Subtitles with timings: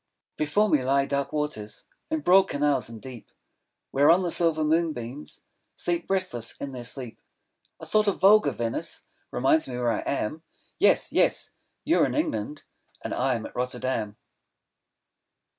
[0.35, 3.35] Before me lie dark waters, In broad canals and deep, 10
[3.91, 5.41] Whereon the silver moonbeams
[5.75, 7.21] Sleep, restless in their sleep;
[7.79, 10.41] A sort of vulgar Venice Reminds me where I am,
[10.79, 11.51] Yes, yes,
[11.83, 12.63] you are in England,
[13.03, 14.17] 15 And I'm at Rotterdam.